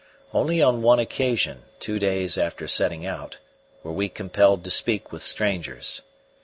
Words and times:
Only 0.33 0.63
on 0.63 0.81
one 0.81 0.97
occasion, 0.97 1.61
two 1.79 1.99
days 1.99 2.35
after 2.35 2.67
setting 2.67 3.05
out, 3.05 3.37
were 3.83 3.91
we 3.91 4.09
compelled 4.09 4.63
to 4.63 4.71
speak 4.71 5.11
with 5.11 5.21
strangers. 5.21 6.01